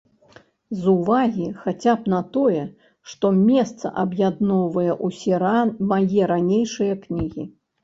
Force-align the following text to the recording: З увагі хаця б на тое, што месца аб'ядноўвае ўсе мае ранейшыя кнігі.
З 0.79 0.93
увагі 0.93 1.45
хаця 1.65 1.93
б 1.99 2.13
на 2.13 2.21
тое, 2.37 2.63
што 3.13 3.31
месца 3.51 3.93
аб'ядноўвае 4.07 4.93
ўсе 5.07 5.41
мае 5.95 6.21
ранейшыя 6.35 6.93
кнігі. 7.07 7.51